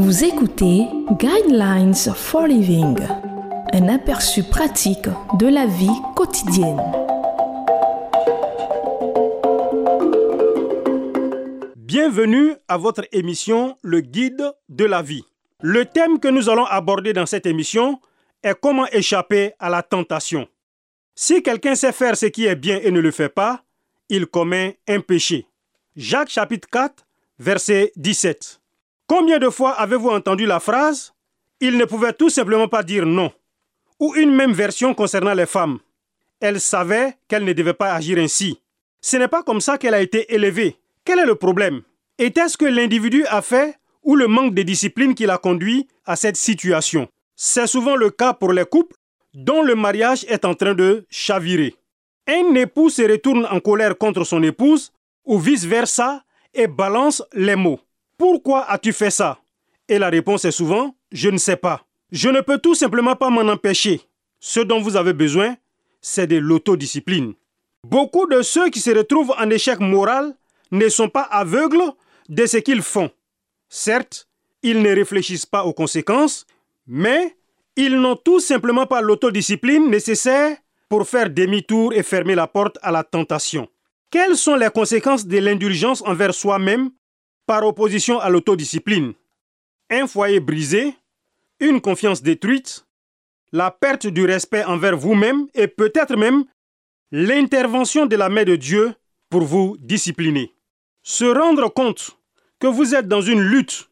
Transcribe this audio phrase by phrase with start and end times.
[0.00, 2.96] Vous écoutez Guidelines for Living,
[3.72, 5.08] un aperçu pratique
[5.38, 6.80] de la vie quotidienne.
[11.76, 15.24] Bienvenue à votre émission Le Guide de la vie.
[15.60, 18.00] Le thème que nous allons aborder dans cette émission
[18.42, 20.48] est comment échapper à la tentation.
[21.20, 23.64] Si quelqu'un sait faire ce qui est bien et ne le fait pas,
[24.08, 25.48] il commet un péché.
[25.96, 27.04] Jacques chapitre 4,
[27.40, 28.60] verset 17.
[29.08, 31.12] Combien de fois avez-vous entendu la phrase
[31.60, 33.32] Il ne pouvait tout simplement pas dire non
[33.98, 35.80] Ou une même version concernant les femmes.
[36.38, 38.60] Elle savait qu'elle ne devait pas agir ainsi.
[39.00, 40.76] Ce n'est pas comme ça qu'elle a été élevée.
[41.04, 41.82] Quel est le problème?
[42.18, 46.36] Était-ce que l'individu a fait ou le manque de discipline qui l'a conduit à cette
[46.36, 47.08] situation?
[47.34, 48.94] C'est souvent le cas pour les couples
[49.38, 51.76] dont le mariage est en train de chavirer.
[52.26, 54.92] Un époux se retourne en colère contre son épouse
[55.24, 57.78] ou vice-versa et balance les mots.
[58.16, 59.38] Pourquoi as-tu fait ça?
[59.88, 61.86] Et la réponse est souvent Je ne sais pas.
[62.10, 64.00] Je ne peux tout simplement pas m'en empêcher.
[64.40, 65.56] Ce dont vous avez besoin,
[66.00, 67.34] c'est de l'autodiscipline.
[67.84, 70.34] Beaucoup de ceux qui se retrouvent en échec moral
[70.72, 71.92] ne sont pas aveugles
[72.28, 73.10] de ce qu'ils font.
[73.68, 74.26] Certes,
[74.64, 76.44] ils ne réfléchissent pas aux conséquences,
[76.88, 77.36] mais
[77.78, 80.56] ils n'ont tout simplement pas l'autodiscipline nécessaire
[80.88, 83.68] pour faire demi-tour et fermer la porte à la tentation.
[84.10, 86.90] Quelles sont les conséquences de l'indulgence envers soi-même
[87.46, 89.12] par opposition à l'autodiscipline?
[89.90, 90.96] Un foyer brisé,
[91.60, 92.84] une confiance détruite,
[93.52, 96.46] la perte du respect envers vous-même et peut-être même
[97.12, 98.92] l'intervention de la main de Dieu
[99.30, 100.52] pour vous discipliner.
[101.04, 102.18] Se rendre compte
[102.58, 103.88] que vous êtes dans une lutte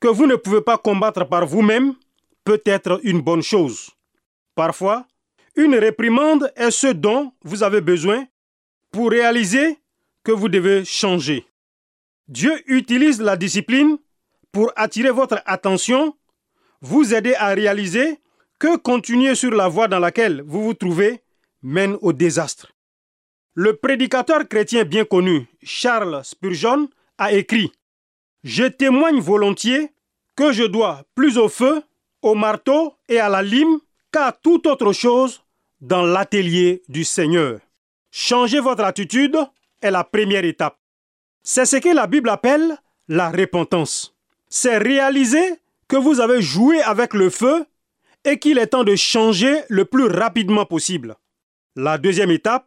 [0.00, 1.96] que vous ne pouvez pas combattre par vous-même
[2.48, 3.90] peut être une bonne chose.
[4.54, 5.06] Parfois,
[5.54, 8.26] une réprimande est ce dont vous avez besoin
[8.90, 9.76] pour réaliser
[10.24, 11.44] que vous devez changer.
[12.26, 13.98] Dieu utilise la discipline
[14.50, 16.16] pour attirer votre attention,
[16.80, 18.18] vous aider à réaliser
[18.58, 21.20] que continuer sur la voie dans laquelle vous vous trouvez
[21.62, 22.72] mène au désastre.
[23.52, 26.88] Le prédicateur chrétien bien connu, Charles Spurgeon,
[27.18, 27.70] a écrit
[28.42, 29.92] Je témoigne volontiers
[30.34, 31.82] que je dois plus au feu,
[32.22, 33.78] au marteau et à la lime
[34.12, 35.42] qu'à toute autre chose
[35.80, 37.60] dans l'atelier du Seigneur.
[38.10, 39.38] Changer votre attitude
[39.80, 40.78] est la première étape.
[41.42, 42.76] C'est ce que la Bible appelle
[43.08, 44.16] la repentance.
[44.48, 45.54] C'est réaliser
[45.88, 47.64] que vous avez joué avec le feu
[48.24, 51.16] et qu'il est temps de changer le plus rapidement possible.
[51.76, 52.66] La deuxième étape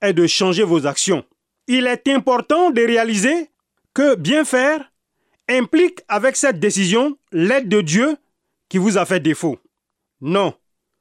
[0.00, 1.24] est de changer vos actions.
[1.66, 3.50] Il est important de réaliser
[3.94, 4.90] que bien faire
[5.48, 8.16] implique avec cette décision l'aide de Dieu
[8.68, 9.58] qui vous a fait défaut.
[10.20, 10.54] Non,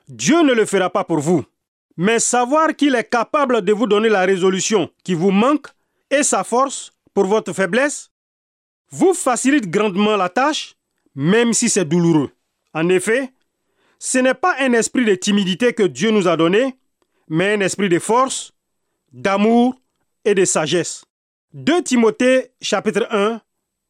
[0.07, 1.43] Dieu ne le fera pas pour vous.
[1.97, 5.67] Mais savoir qu'il est capable de vous donner la résolution qui vous manque
[6.11, 8.11] et sa force pour votre faiblesse
[8.91, 10.75] vous facilite grandement la tâche,
[11.15, 12.31] même si c'est douloureux.
[12.73, 13.33] En effet,
[13.99, 16.77] ce n'est pas un esprit de timidité que Dieu nous a donné,
[17.27, 18.53] mais un esprit de force,
[19.11, 19.75] d'amour
[20.23, 21.03] et de sagesse.
[21.53, 23.41] 2 Timothée chapitre 1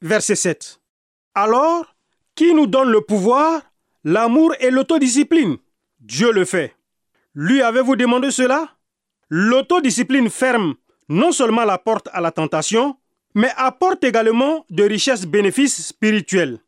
[0.01, 0.79] verset 7.
[1.35, 1.96] Alors,
[2.37, 3.61] qui nous donne le pouvoir,
[4.03, 5.57] l'amour et l'autodiscipline?
[5.99, 6.75] Dieu le fait.
[7.33, 8.69] Lui avez-vous demandé cela?
[9.29, 10.75] L'autodiscipline ferme
[11.09, 12.95] non seulement la porte à la tentation,
[13.33, 16.59] mais apporte également de richesses bénéfices spirituels.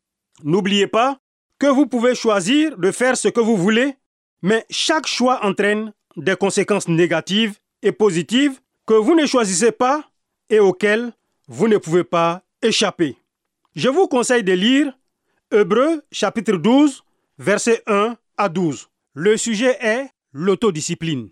[0.42, 1.18] N'oubliez pas
[1.58, 3.94] que vous pouvez choisir de faire ce que vous voulez,
[4.42, 10.04] mais chaque choix entraîne des conséquences négatives et positives que vous ne choisissez pas
[10.48, 11.12] et auxquelles
[11.46, 13.16] vous ne pouvez pas échapper.
[13.76, 14.92] Je vous conseille de lire
[15.52, 17.02] Hébreux chapitre 12,
[17.40, 18.86] versets 1 à 12.
[19.14, 21.28] Le sujet est l'autodiscipline.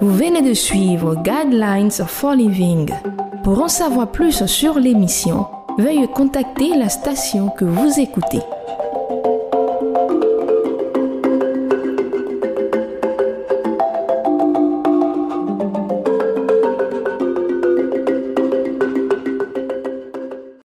[0.00, 2.90] Vous venez de suivre Guidelines for Living.
[3.44, 5.46] Pour en savoir plus sur l'émission,
[5.78, 8.40] veuillez contacter la station que vous écoutez.